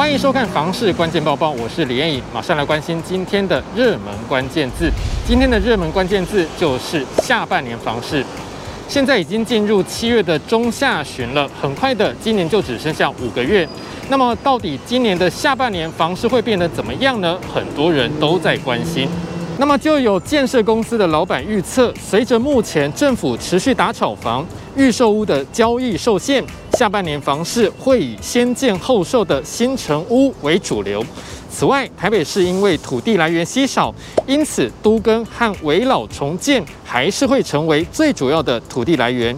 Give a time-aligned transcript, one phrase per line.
[0.00, 4.90] 欢迎收看《房市关键报报》，我是李彦颖，马上来关心今天的热门关键字。
[5.28, 8.24] 今天的热门关键字就是下半年房市。
[8.88, 13.68] 现在已经进入七月的中下旬了，很快的，今年就只剩下五个月。
[14.08, 17.38] 那么，到底今年的下半年房市会变得怎么样呢？
[17.52, 19.06] 很多人都在关心。
[19.58, 26.42] 那么，就有建设公司的老板预测，随着目前政府持续打炒房，预售屋的交易受限。
[26.72, 31.04] 下半年房市会以先建后售的新城屋为主流。
[31.50, 33.94] 此外，台北市因为土地来源稀少，
[34.26, 39.36] 因此都更和围老重建还是会成为最主要的土地来源。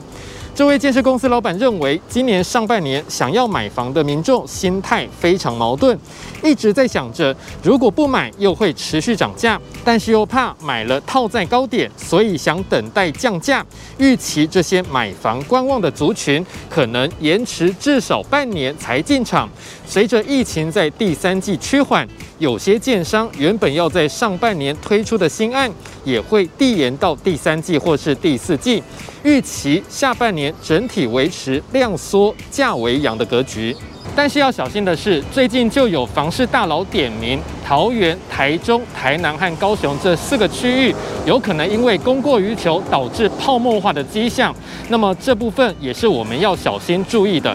[0.54, 5.98] 这位建设公司老板认为，今年上半年想要买房的民众心态非常矛盾，
[6.44, 13.64] 一直在想着如果不买又会持续涨价，但是又怕买了套在高点，所以想等待降价。
[13.96, 19.48] 预期这些买房观望的族群可能延迟至少半年才进场。
[19.86, 22.06] 随着疫情在第三季趋缓，
[22.38, 25.70] 有些建商原本要在上半年推出的新案
[26.04, 28.82] 也会递延到第三季或是第四季。
[29.22, 33.76] 预期下半年整体维持量缩价为阳的格局，
[34.16, 40.94] 但是要小心的是，最近就有房市大佬点名桃园、台中、台南和高雄这四个区域，
[41.26, 44.54] 有可能因为供过于求导致泡沫化的迹象。
[44.88, 47.54] 那么这部分也是我们要小心注意的。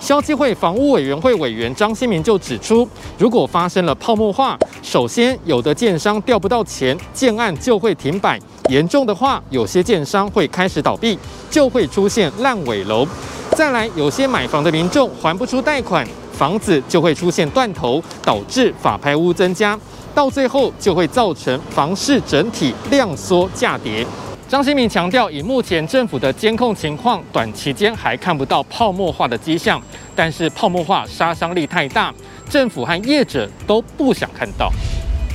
[0.00, 8.38] 消基会房屋委员会委员张新民就指出，如果发生了泡沫化，首先有的建商调不到钱，建案就会停摆。
[8.70, 11.18] 严重的话，有些建商会开始倒闭，
[11.50, 13.06] 就会出现烂尾楼。
[13.52, 19.78] 再来，有些买房的民众还不出贷款，房子就会出现断头，导致法拍屋增加，
[20.14, 24.06] 到最后就会造成房市整体量缩价跌。
[24.48, 29.78] 张新民强调，以目前政府的监控情况，短期间还看不到泡沫化的迹象，
[30.16, 32.10] 但是泡沫化杀伤力太大，
[32.48, 34.72] 政府和业者都不想看到。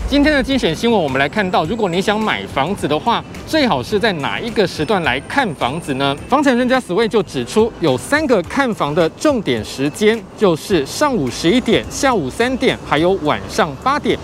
[0.09, 6.17] 今天的精选新闻，我们来看到，如果你想买房子的话，最好是在哪一个时段来看房子呢？
[6.27, 14.17] 房产专家 sv 就指出，有三个看房的重点时间，就是上午十一点、下午三点，还有晚上八点。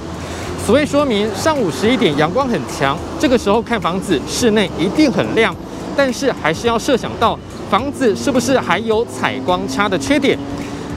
[0.69, 5.55] Sway 说明，上午十一点阳光很强，这个时候看房子，室内一定很亮，
[5.97, 7.35] 但是还是要设想到
[7.71, 10.37] 房子是不是还有采光差的缺点。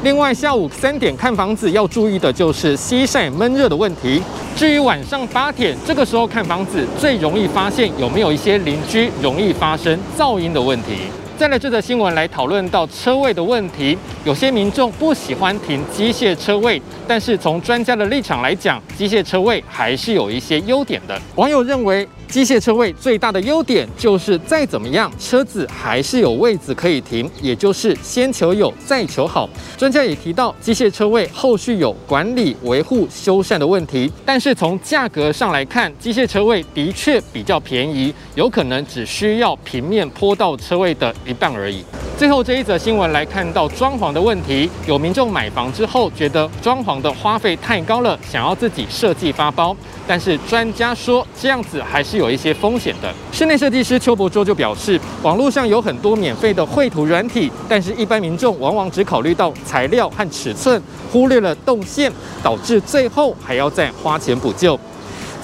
[0.04, 4.20] 另外，下午三点看房子要注意的就是西晒闷热的问题。
[4.54, 11.06] 至于晚上八点这个时候看房子，最容易发现有没有一些邻居容易发生噪音的问题。
[11.42, 21.20] 再来这则新闻来讨论到车位的问题，有些民众不喜欢停机械车位，但是从专家的立场来讲，机械车位还是有一些优点的。
[21.34, 29.50] 网友认为，机械车位最大的优点就是再怎么样，车子还是有位置可以停，也就是先求有，再求好。
[29.76, 41.82] 专家也提到，机械车位后续有管理、维护、修缮的问题，但是从价格上来看，机械车位的确比较便宜，有可能只需要平面坡道车位的一半而已。
[42.18, 49.74] 最后这一则新闻来看到装潢的问题，有民众买房之后觉得装潢的花费太高了，想要自己设计发包。
[50.06, 53.12] 但是专家说这样子还是有一些风险的。
[53.32, 64.78] 室内设计师邱伯洲就表示，网络上有很多免费的绘图软体，但是一般民众往往只考虑到材料和尺寸，忽略了动线，导致最后还要再花钱补救。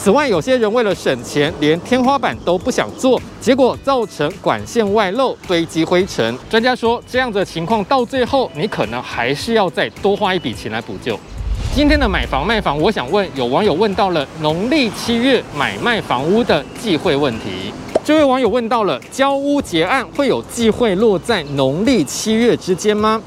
[0.00, 6.38] 此外，有些人为了省钱，连天花板都不想做，结果造成管线外漏、堆积灰尘。
[6.48, 11.18] 专家说，这样的情况到最后，你可能还是要再多花一笔钱来补救。
[11.74, 17.72] 今天的买房卖房，我想问，有网友问到了农历七月买卖房屋的忌讳问题。
[18.04, 23.20] 这位网友问到了，交屋结案会有忌讳落在农历七月之间吗？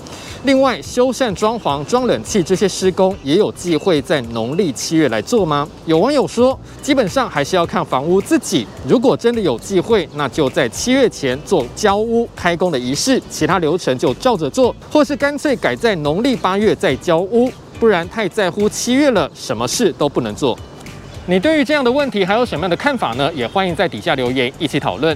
[0.43, 5.69] 另外，修缮装潢、装冷气这些施工也有忌讳在农历七月来做吗？
[5.85, 17.47] 有网友说，基本上还是要看房屋自己，如果真的有忌讳，那就在七月前做交屋开工的仪式，其他流程就照着做，或是干脆改在农历八月再交屋。
[17.79, 20.57] 不然太在乎七月了，什么事都不能做。
[21.27, 23.31] 你对于这样的问题还有什么样的看法呢？
[23.35, 25.15] 也欢迎在底下留言一起讨论。